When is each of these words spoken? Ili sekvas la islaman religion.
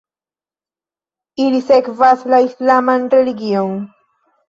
Ili 1.45 1.61
sekvas 1.69 2.27
la 2.35 2.43
islaman 2.49 3.09
religion. 3.19 3.81